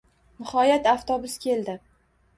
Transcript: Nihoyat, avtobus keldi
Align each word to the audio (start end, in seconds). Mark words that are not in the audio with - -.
Nihoyat, 0.39 0.89
avtobus 0.93 1.37
keldi 1.47 1.77